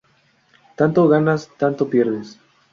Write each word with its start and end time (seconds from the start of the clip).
Tanto 0.77 1.07
ganas, 1.07 1.47
tanto 1.59 1.87
pierdes. 1.87 2.39